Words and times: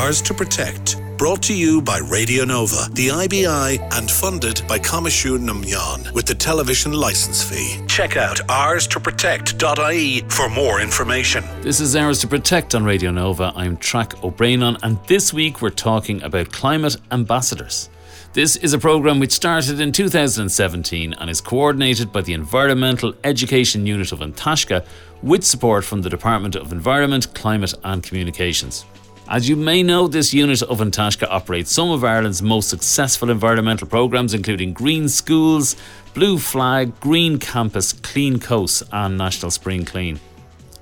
Ours 0.00 0.22
to 0.22 0.32
Protect. 0.32 0.96
Brought 1.18 1.42
to 1.42 1.54
you 1.54 1.82
by 1.82 1.98
Radio 1.98 2.46
Nova, 2.46 2.88
the 2.92 3.08
IBI, 3.08 3.78
and 3.92 4.10
funded 4.10 4.62
by 4.66 4.78
Coimisiún 4.78 5.42
na 5.42 5.52
Meán 5.52 6.10
with 6.14 6.24
the 6.24 6.34
television 6.34 6.92
license 6.94 7.44
fee. 7.44 7.78
Check 7.88 8.16
out 8.16 8.38
ours2protect.ie 8.48 10.22
for 10.30 10.48
more 10.48 10.80
information. 10.80 11.44
This 11.60 11.78
is 11.78 11.94
Ours 11.94 12.20
to 12.20 12.26
Protect 12.26 12.74
on 12.74 12.84
Radio 12.84 13.10
Nova. 13.10 13.52
I'm 13.54 13.76
Traic 13.76 14.24
O'Brien, 14.24 14.62
and 14.82 14.98
this 15.08 15.32
week 15.32 15.60
we're 15.60 15.68
talking 15.68 16.22
about 16.22 16.50
climate 16.50 16.96
ambassadors. 17.10 17.90
This 18.32 18.56
is 18.56 18.72
a 18.72 18.78
programme 18.78 19.20
which 19.20 19.32
started 19.32 19.78
in 19.78 19.92
2017 19.92 21.12
and 21.12 21.30
is 21.30 21.42
coordinated 21.42 22.10
by 22.10 22.22
the 22.22 22.32
Environmental 22.32 23.12
Education 23.24 23.84
Unit 23.84 24.10
of 24.10 24.22
An 24.22 24.32
Taisce 24.32 24.84
with 25.22 25.44
support 25.44 25.84
from 25.84 26.00
the 26.00 26.10
Department 26.10 26.56
of 26.56 26.72
Environment, 26.72 27.32
Climate 27.34 27.74
and 27.84 28.02
Communications. 28.02 28.86
As 29.32 29.48
you 29.48 29.56
may 29.56 29.82
know, 29.82 30.08
this 30.08 30.34
unit 30.34 30.60
of 30.60 30.82
An 30.82 30.90
Taisce 30.90 31.26
operates 31.26 31.72
some 31.72 31.90
of 31.90 32.04
Ireland's 32.04 32.42
most 32.42 32.68
successful 32.68 33.30
environmental 33.30 33.88
programmes, 33.88 34.34
including 34.34 34.74
Green 34.74 35.08
Schools, 35.08 35.74
Blue 36.12 36.38
Flag, 36.38 37.00
Green 37.00 37.38
Campus, 37.38 37.94
Clean 37.94 38.38
Coasts, 38.38 38.82
and 38.92 39.16
National 39.16 39.50
Spring 39.50 39.86
Clean. 39.86 40.20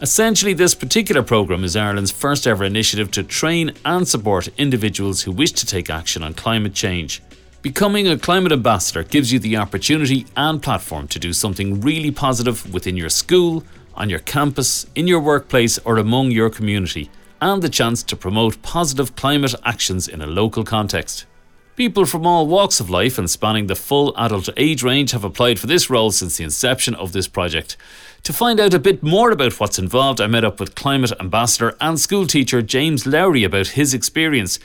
Essentially, 0.00 0.54
this 0.54 0.74
particular 0.74 1.22
programme 1.22 1.62
is 1.62 1.76
Ireland's 1.76 2.10
first 2.10 2.46
ever 2.46 2.64
initiative 2.64 3.10
to 3.10 3.22
train 3.22 3.74
and 3.84 4.08
support 4.08 4.48
individuals 4.56 5.20
who 5.20 5.32
wish 5.32 5.52
to 5.52 5.66
take 5.66 5.90
action 5.90 6.22
on 6.22 6.32
climate 6.32 6.72
change. 6.72 7.22
Becoming 7.60 8.08
a 8.08 8.16
climate 8.16 8.52
ambassador 8.52 9.02
gives 9.02 9.30
you 9.30 9.38
the 9.38 9.58
opportunity 9.58 10.24
and 10.38 10.62
platform 10.62 11.06
to 11.08 11.18
do 11.18 11.34
something 11.34 11.82
really 11.82 12.12
positive 12.12 12.72
within 12.72 12.96
your 12.96 13.10
school, 13.10 13.62
on 13.94 14.08
your 14.08 14.20
campus, 14.20 14.86
in 14.94 15.06
your 15.06 15.20
workplace, 15.20 15.76
or 15.80 15.98
among 15.98 16.30
your 16.30 16.48
community, 16.48 17.10
and 17.40 17.62
the 17.62 17.68
chance 17.68 18.02
to 18.02 18.16
promote 18.16 18.62
positive 18.62 19.16
climate 19.16 19.54
actions 19.64 20.08
in 20.08 20.20
a 20.20 20.26
local 20.26 20.64
context. 20.64 21.26
People 21.76 22.06
from 22.06 22.26
all 22.26 22.46
walks 22.46 22.80
of 22.80 22.90
life 22.90 23.18
and 23.18 23.30
spanning 23.30 23.68
the 23.68 23.76
full 23.76 24.12
adult 24.16 24.48
age 24.56 24.82
range 24.82 25.12
have 25.12 25.22
applied 25.22 25.60
for 25.60 25.68
this 25.68 25.88
role 25.88 26.10
since 26.10 26.36
the 26.36 26.42
inception 26.42 26.94
of 26.96 27.12
this 27.12 27.28
project. 27.28 27.76
To 28.24 28.32
find 28.32 28.58
out 28.58 28.74
a 28.74 28.80
bit 28.80 29.00
more 29.02 29.30
about 29.30 29.60
what's 29.60 29.78
involved, 29.78 30.20
I 30.20 30.26
met 30.26 30.44
up 30.44 30.58
with 30.58 30.74
climate 30.74 31.12
ambassador 31.20 31.76
and 31.80 32.00
school 32.00 32.26
teacher 32.26 32.62
James 32.62 33.06
Lowry 33.06 33.44
about 33.44 33.68
his 33.68 33.94
experience. 33.94 34.58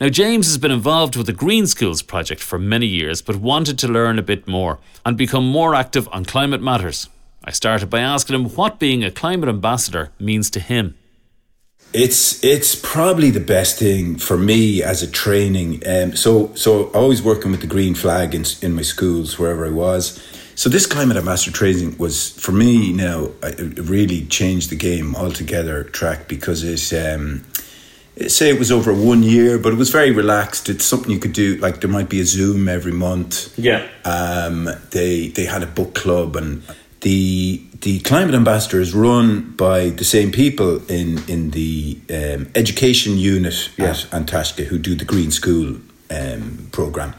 Now, 0.00 0.08
James 0.08 0.48
has 0.48 0.58
been 0.58 0.72
involved 0.72 1.14
with 1.14 1.26
the 1.26 1.32
Green 1.32 1.68
Schools 1.68 2.02
project 2.02 2.42
for 2.42 2.58
many 2.58 2.86
years, 2.86 3.22
but 3.22 3.36
wanted 3.36 3.78
to 3.78 3.88
learn 3.88 4.18
a 4.18 4.22
bit 4.22 4.48
more 4.48 4.80
and 5.04 5.16
become 5.16 5.46
more 5.46 5.74
active 5.74 6.08
on 6.10 6.24
climate 6.24 6.60
matters. 6.60 7.08
I 7.44 7.52
started 7.52 7.88
by 7.88 8.00
asking 8.00 8.34
him 8.34 8.50
what 8.56 8.80
being 8.80 9.04
a 9.04 9.12
climate 9.12 9.48
ambassador 9.48 10.10
means 10.18 10.50
to 10.50 10.58
him. 10.58 10.96
It's 11.92 12.44
it's 12.44 12.74
probably 12.74 13.30
the 13.30 13.40
best 13.40 13.78
thing 13.78 14.16
for 14.16 14.36
me 14.36 14.82
as 14.82 15.02
a 15.02 15.10
training. 15.10 15.82
Um, 15.86 16.14
so 16.14 16.54
so 16.54 16.88
always 16.88 17.22
working 17.22 17.50
with 17.50 17.60
the 17.60 17.66
green 17.66 17.94
flag 17.94 18.34
in 18.34 18.44
in 18.60 18.74
my 18.74 18.82
schools 18.82 19.38
wherever 19.38 19.66
I 19.66 19.70
was. 19.70 20.20
So 20.56 20.70
this 20.70 20.86
climate 20.86 21.18
of 21.18 21.24
master 21.24 21.50
training 21.50 21.98
was 21.98 22.30
for 22.30 22.52
me 22.52 22.92
now. 22.92 23.30
It 23.42 23.78
really 23.78 24.24
changed 24.26 24.70
the 24.70 24.76
game 24.76 25.14
altogether. 25.14 25.84
Traic 25.84 26.28
because 26.28 26.64
it's 26.64 26.92
um, 26.92 27.44
say 28.28 28.48
it 28.48 28.58
was 28.58 28.72
over 28.72 28.92
one 28.94 29.22
year, 29.22 29.58
but 29.58 29.72
it 29.72 29.76
was 29.76 29.90
very 29.90 30.10
relaxed. 30.10 30.68
It's 30.68 30.84
something 30.84 31.10
you 31.10 31.18
could 31.18 31.34
do. 31.34 31.56
Like 31.56 31.80
there 31.80 31.90
might 31.90 32.08
be 32.08 32.20
a 32.20 32.24
Zoom 32.24 32.68
every 32.68 32.92
month. 32.92 33.56
Yeah. 33.58 33.86
Um, 34.04 34.70
they 34.90 35.28
they 35.28 35.44
had 35.44 35.62
a 35.62 35.66
book 35.66 35.94
club, 35.94 36.36
and 36.36 36.62
the 37.06 37.62
the 37.82 38.00
climate 38.00 38.34
ambassador 38.34 38.80
is 38.80 38.92
run 38.92 39.54
by 39.56 39.90
the 39.90 40.04
same 40.04 40.32
people 40.32 40.84
in 40.90 41.22
in 41.28 41.52
the 41.52 41.96
um, 42.10 42.48
education 42.56 43.16
unit 43.16 43.70
yeah. 43.76 43.90
at 43.90 44.12
An 44.12 44.24
Taisce 44.24 44.64
who 44.64 44.76
do 44.76 44.96
the 44.96 45.04
Green 45.04 45.30
School 45.30 45.76
um, 46.10 46.68
program. 46.72 47.14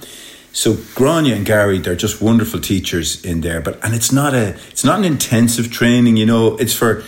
So 0.52 0.75
Grania 0.94 1.35
and 1.35 1.45
Gary, 1.45 1.79
they're 1.79 1.95
just 2.07 2.21
wonderful 2.21 2.59
teachers 2.59 3.23
in 3.23 3.39
there. 3.39 3.61
But 3.61 3.79
and 3.81 3.95
it's 3.95 4.12
not 4.12 4.34
a 4.34 4.47
it's 4.72 4.84
not 4.84 5.00
an 5.00 5.06
intensive 5.06 5.72
training. 5.72 6.17
You 6.17 6.25
know, 6.25 6.57
it's 6.57 6.73
for 6.73 7.03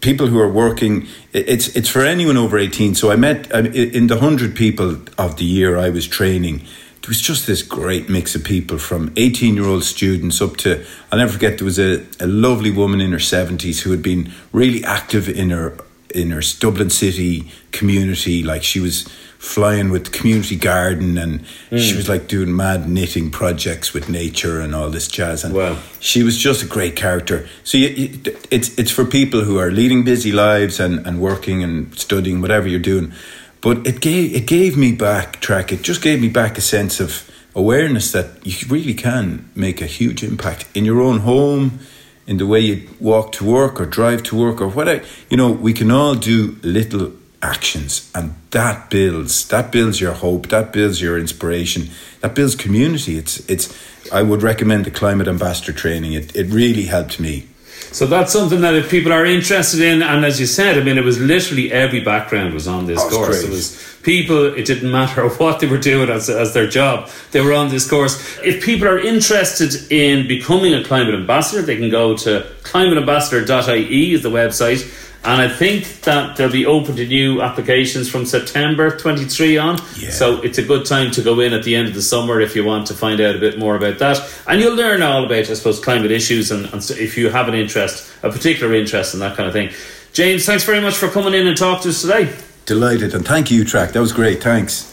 people 0.00 0.28
who 0.28 0.38
are 0.38 0.52
working. 0.64 1.08
It's 1.32 1.66
it's 1.74 1.88
for 1.88 2.02
anyone 2.04 2.36
over 2.36 2.58
eighteen. 2.58 2.94
So 2.94 3.10
I 3.10 3.16
met 3.16 3.50
in 3.74 4.06
the 4.06 4.20
hundred 4.20 4.54
people 4.54 4.98
of 5.18 5.34
the 5.34 5.44
year 5.44 5.76
I 5.76 5.90
was 5.90 6.06
training. 6.06 6.62
There 7.02 7.08
was 7.08 7.20
just 7.20 7.46
this 7.46 7.62
great 7.62 8.08
mix 8.08 8.34
of 8.34 8.44
people 8.44 8.78
from 8.78 9.12
eighteen 9.16 9.54
year 9.54 9.66
old 9.66 9.84
students 9.84 10.40
up 10.42 10.56
to 10.58 10.84
I'll 11.10 11.18
never 11.18 11.32
forget. 11.32 11.58
There 11.58 11.64
was 11.64 11.78
a, 11.78 12.04
a 12.18 12.26
lovely 12.26 12.70
woman 12.70 13.00
in 13.00 13.12
her 13.12 13.18
seventies 13.18 13.82
who 13.82 13.90
had 13.90 14.02
been 14.02 14.32
really 14.52 14.84
active 14.84 15.28
in 15.28 15.50
her 15.50 15.78
in 16.14 16.30
her 16.30 16.42
Dublin 16.58 16.90
city 16.90 17.50
community. 17.72 18.42
Like 18.42 18.62
she 18.62 18.80
was 18.80 19.08
flying 19.40 19.88
with 19.88 20.04
the 20.04 20.10
community 20.10 20.54
garden 20.54 21.16
and 21.16 21.40
mm. 21.70 21.78
she 21.78 21.96
was 21.96 22.10
like 22.10 22.28
doing 22.28 22.54
mad 22.54 22.86
knitting 22.86 23.30
projects 23.30 23.94
with 23.94 24.06
nature 24.06 24.60
and 24.60 24.74
all 24.74 24.90
this 24.90 25.08
jazz 25.08 25.42
and 25.42 25.54
wow. 25.54 25.78
she 25.98 26.22
was 26.22 26.36
just 26.36 26.62
a 26.62 26.66
great 26.66 26.94
character 26.94 27.48
so 27.64 27.78
you, 27.78 27.88
you, 27.88 28.20
it's 28.50 28.78
it's 28.78 28.90
for 28.90 29.02
people 29.02 29.40
who 29.40 29.58
are 29.58 29.70
leading 29.70 30.04
busy 30.04 30.30
lives 30.30 30.78
and, 30.78 31.06
and 31.06 31.22
working 31.22 31.62
and 31.64 31.98
studying 31.98 32.42
whatever 32.42 32.68
you're 32.68 32.78
doing 32.78 33.10
but 33.60 33.86
it 33.86 34.00
gave 34.00 34.34
it 34.34 34.46
gave 34.46 34.76
me 34.76 34.92
back 34.92 35.40
Traic. 35.40 35.72
It 35.72 35.82
just 35.82 36.02
gave 36.02 36.20
me 36.20 36.28
back 36.28 36.58
a 36.58 36.60
sense 36.60 37.00
of 37.00 37.30
awareness 37.54 38.12
that 38.12 38.46
you 38.46 38.68
really 38.68 38.94
can 38.94 39.50
make 39.54 39.80
a 39.80 39.86
huge 39.86 40.22
impact 40.22 40.66
in 40.74 40.84
your 40.84 41.00
own 41.00 41.20
home 41.20 41.80
in 42.26 42.36
the 42.36 42.46
way 42.46 42.60
you 42.60 42.88
walk 43.00 43.32
to 43.32 43.44
work 43.44 43.80
or 43.80 43.86
drive 43.86 44.22
to 44.22 44.36
work 44.36 44.60
or 44.60 44.68
whatever 44.68 45.04
you 45.28 45.36
know 45.36 45.50
we 45.50 45.72
can 45.72 45.90
all 45.90 46.14
do 46.14 46.56
little 46.62 47.12
actions 47.42 48.10
and 48.14 48.34
that 48.50 48.88
builds 48.88 49.48
that 49.48 49.72
builds 49.72 50.00
your 50.00 50.12
hope 50.12 50.46
that 50.48 50.72
builds 50.72 51.02
your 51.02 51.18
inspiration 51.18 51.88
that 52.20 52.34
builds 52.34 52.54
community. 52.54 53.16
It's 53.16 53.38
it's 53.48 53.74
i 54.12 54.22
would 54.22 54.42
recommend 54.42 54.84
the 54.84 54.90
climate 54.90 55.28
ambassador 55.28 55.72
training. 55.72 56.12
It, 56.12 56.34
it 56.36 56.46
really 56.48 56.84
helped 56.84 57.18
me 57.18 57.48
so 57.92 58.06
that's 58.06 58.32
something 58.32 58.60
that 58.60 58.74
if 58.74 58.90
people 58.90 59.12
are 59.12 59.24
interested 59.24 59.80
in 59.80 60.02
and 60.02 60.24
as 60.24 60.38
you 60.40 60.46
said 60.46 60.78
i 60.78 60.82
mean 60.82 60.98
it 60.98 61.04
was 61.04 61.18
literally 61.20 61.72
every 61.72 62.00
background 62.00 62.54
was 62.54 62.68
on 62.68 62.86
this 62.86 63.00
oh, 63.02 63.10
course. 63.10 63.42
it 63.42 63.50
was 63.50 63.98
people 64.02 64.46
it 64.54 64.64
didn't 64.64 64.90
matter 65.00 65.28
what 65.28 65.60
they 65.60 65.66
were 65.66 65.78
doing 65.78 66.08
as, 66.08 66.28
as 66.30 66.54
their 66.54 66.68
job 66.68 67.08
they 67.32 67.40
were 67.40 67.52
on 67.52 67.68
this 67.68 67.88
course. 67.88 68.38
If 68.42 68.64
people 68.64 68.88
are 68.88 68.98
interested 68.98 69.74
in 69.92 70.26
becoming 70.26 70.74
a 70.74 70.82
climate 70.82 71.14
ambassador 71.14 71.62
they 71.62 71.76
can 71.76 71.90
go 71.90 72.16
to 72.18 72.46
climateambassador.ie 72.62 74.12
is 74.12 74.22
the 74.22 74.30
website 74.30 75.09
and 75.22 75.42
I 75.42 75.48
think 75.48 76.00
that 76.02 76.36
they'll 76.36 76.50
be 76.50 76.64
open 76.64 76.96
to 76.96 77.06
new 77.06 77.42
applications 77.42 78.08
from 78.08 78.24
September 78.24 78.96
23 78.96 79.58
on. 79.58 79.78
Yeah. 79.98 80.10
So 80.10 80.40
it's 80.40 80.56
a 80.56 80.62
good 80.62 80.86
time 80.86 81.10
to 81.10 81.22
go 81.22 81.40
in 81.40 81.52
at 81.52 81.62
the 81.62 81.76
end 81.76 81.88
of 81.88 81.94
the 81.94 82.00
summer 82.00 82.40
if 82.40 82.56
you 82.56 82.64
want 82.64 82.86
to 82.86 82.94
find 82.94 83.20
out 83.20 83.36
a 83.36 83.38
bit 83.38 83.58
more 83.58 83.76
about 83.76 83.98
that. 83.98 84.18
And 84.46 84.60
you'll 84.62 84.74
learn 84.74 85.02
all 85.02 85.24
about, 85.24 85.50
I 85.50 85.54
suppose, 85.54 85.78
climate 85.78 86.10
issues 86.10 86.50
and, 86.50 86.64
and 86.72 86.82
if 86.92 87.18
you 87.18 87.28
have 87.28 87.48
an 87.48 87.54
interest, 87.54 88.10
a 88.22 88.30
particular 88.30 88.74
interest 88.74 89.12
in 89.12 89.20
that 89.20 89.36
kind 89.36 89.46
of 89.46 89.52
thing. 89.52 89.70
James, 90.14 90.46
thanks 90.46 90.64
very 90.64 90.80
much 90.80 90.94
for 90.94 91.08
coming 91.08 91.34
in 91.34 91.46
and 91.46 91.56
talking 91.56 91.82
to 91.82 91.88
us 91.90 92.00
today. 92.00 92.34
Delighted. 92.64 93.14
And 93.14 93.26
thank 93.26 93.50
you, 93.50 93.64
Traic. 93.64 93.92
That 93.92 94.00
was 94.00 94.12
great. 94.12 94.42
Thanks. 94.42 94.86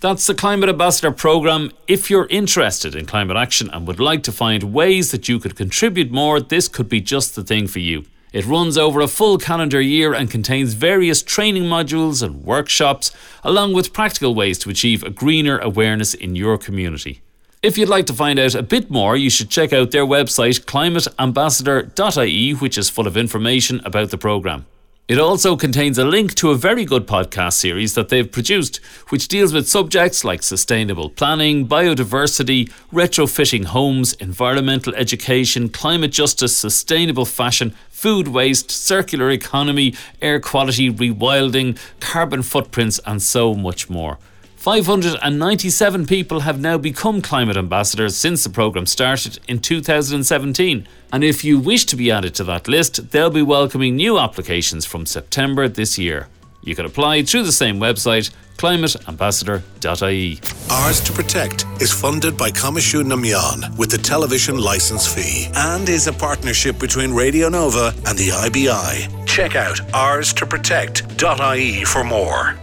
That's 0.00 0.26
the 0.26 0.34
Climate 0.34 0.68
Ambassador 0.68 1.10
programme. 1.10 1.72
If 1.88 2.10
you're 2.10 2.26
interested 2.26 2.94
in 2.94 3.06
climate 3.06 3.36
action 3.36 3.68
and 3.72 3.86
would 3.88 3.98
like 3.98 4.22
to 4.24 4.32
find 4.32 4.74
ways 4.74 5.10
that 5.10 5.28
you 5.28 5.40
could 5.40 5.56
contribute 5.56 6.12
more, 6.12 6.38
this 6.38 6.68
could 6.68 6.88
be 6.88 7.00
just 7.00 7.34
the 7.34 7.42
thing 7.42 7.66
for 7.66 7.80
you. 7.80 8.04
It 8.32 8.44
runs 8.46 8.76
over 8.76 9.00
a 9.00 9.08
full 9.08 9.38
calendar 9.38 9.80
year 9.80 10.12
and 10.12 10.30
contains 10.30 10.74
various 10.74 11.22
training 11.22 11.64
modules 11.64 12.22
and 12.22 12.44
workshops, 12.44 13.10
along 13.42 13.72
with 13.72 13.92
practical 13.92 14.34
ways 14.34 14.58
to 14.60 14.70
achieve 14.70 15.02
a 15.02 15.10
greener 15.10 15.58
awareness 15.58 16.14
in 16.14 16.36
your 16.36 16.58
community. 16.58 17.20
If 17.62 17.76
you'd 17.76 17.88
like 17.88 18.06
to 18.06 18.12
find 18.12 18.38
out 18.38 18.54
a 18.54 18.62
bit 18.62 18.90
more, 18.90 19.16
you 19.16 19.30
should 19.30 19.50
check 19.50 19.72
out 19.72 19.90
their 19.90 20.06
website 20.06 20.64
climateambassador.ie, 20.64 22.52
which 22.52 22.78
is 22.78 22.90
full 22.90 23.06
of 23.06 23.16
information 23.16 23.80
about 23.84 24.10
the 24.10 24.18
programme. 24.18 24.66
It 25.08 25.18
also 25.18 25.56
contains 25.56 25.96
a 25.96 26.04
link 26.04 26.34
to 26.34 26.50
a 26.50 26.54
very 26.54 26.84
good 26.84 27.06
podcast 27.06 27.54
series 27.54 27.94
that 27.94 28.10
they've 28.10 28.30
produced, 28.30 28.76
which 29.08 29.26
deals 29.26 29.54
with 29.54 29.66
subjects 29.66 30.22
like 30.22 30.42
sustainable 30.42 31.08
planning, 31.08 31.66
biodiversity, 31.66 32.70
retrofitting 32.92 33.64
homes, 33.64 34.12
environmental 34.20 34.94
education, 34.96 35.70
climate 35.70 36.12
justice, 36.12 36.54
sustainable 36.54 37.24
fashion, 37.24 37.74
food 37.88 38.28
waste, 38.28 38.70
circular 38.70 39.30
economy, 39.30 39.94
air 40.20 40.40
quality, 40.40 40.92
rewilding, 40.92 41.78
carbon 42.00 42.42
footprints, 42.42 43.00
and 43.06 43.22
so 43.22 43.54
much 43.54 43.88
more. 43.88 44.18
597 44.58 46.06
people 46.06 46.40
have 46.40 46.60
now 46.60 46.76
become 46.76 47.22
climate 47.22 47.56
ambassadors 47.56 48.16
since 48.16 48.42
the 48.42 48.50
programme 48.50 48.86
started 48.86 49.38
in 49.46 49.60
2017. 49.60 50.86
And 51.12 51.22
if 51.22 51.44
you 51.44 51.60
wish 51.60 51.84
to 51.86 51.94
be 51.94 52.10
added 52.10 52.34
to 52.34 52.44
that 52.44 52.66
list, 52.66 53.12
they'll 53.12 53.30
be 53.30 53.40
welcoming 53.40 53.94
new 53.94 54.18
applications 54.18 54.84
from 54.84 55.06
September 55.06 55.68
this 55.68 55.96
year. 55.96 56.26
You 56.60 56.74
can 56.74 56.86
apply 56.86 57.22
through 57.22 57.44
the 57.44 57.52
same 57.52 57.78
website, 57.78 58.32
climateambassador.ie. 58.56 60.40
Ours 60.70 61.00
to 61.02 61.12
Protect 61.12 61.64
is 61.80 61.92
funded 61.92 62.36
by 62.36 62.50
Coimisiún 62.50 63.06
na 63.06 63.14
Meán 63.14 63.78
with 63.78 63.92
the 63.92 63.98
television 63.98 64.58
license 64.58 65.06
fee 65.06 65.46
and 65.54 65.88
is 65.88 66.08
a 66.08 66.12
partnership 66.12 66.80
between 66.80 67.14
Radio 67.14 67.48
Nova 67.48 67.94
and 68.06 68.18
the 68.18 68.30
IBI. 68.30 69.24
Check 69.24 69.54
out 69.54 69.80
ours 69.94 70.32
to 70.32 70.44
protect.ie 70.44 71.84
for 71.84 72.02
more. 72.02 72.58